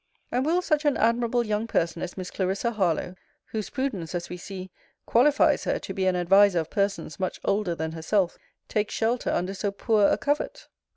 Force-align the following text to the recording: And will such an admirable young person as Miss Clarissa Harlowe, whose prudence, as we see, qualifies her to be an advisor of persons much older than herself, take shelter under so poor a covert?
And 0.31 0.47
will 0.47 0.63
such 0.63 0.83
an 0.83 0.97
admirable 0.97 1.45
young 1.45 1.67
person 1.67 2.01
as 2.01 2.17
Miss 2.17 2.31
Clarissa 2.31 2.71
Harlowe, 2.71 3.13
whose 3.51 3.69
prudence, 3.69 4.15
as 4.15 4.29
we 4.31 4.37
see, 4.37 4.71
qualifies 5.05 5.65
her 5.65 5.77
to 5.77 5.93
be 5.93 6.07
an 6.07 6.15
advisor 6.15 6.57
of 6.61 6.71
persons 6.71 7.19
much 7.19 7.39
older 7.45 7.75
than 7.75 7.91
herself, 7.91 8.35
take 8.67 8.89
shelter 8.89 9.29
under 9.29 9.53
so 9.53 9.69
poor 9.71 10.07
a 10.07 10.17
covert? 10.17 10.69